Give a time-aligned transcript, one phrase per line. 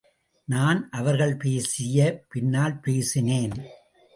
[0.45, 2.25] நான் அவர்கள் பேசிய
[2.29, 3.55] பின்னால் பேசினேன்.